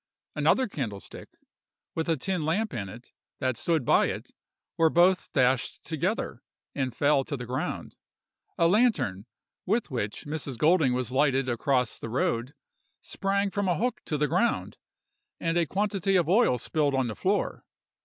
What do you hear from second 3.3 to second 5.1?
that stood by it, were